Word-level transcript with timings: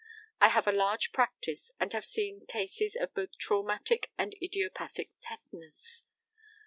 I 0.39 0.47
have 0.49 0.65
a 0.65 0.71
large 0.71 1.11
practice, 1.11 1.71
and 1.79 1.93
have 1.93 2.07
seen 2.07 2.47
cases 2.47 2.97
of 2.99 3.13
both 3.13 3.37
traumatic 3.37 4.09
and 4.17 4.33
idiopathic 4.41 5.11
tetanus. 5.21 6.05